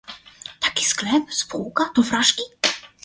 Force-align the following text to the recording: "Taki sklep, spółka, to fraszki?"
"Taki 0.59 0.85
sklep, 0.85 1.33
spółka, 1.33 1.89
to 1.95 2.03
fraszki?" 2.03 2.43